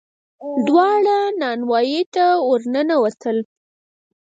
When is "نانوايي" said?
1.39-2.01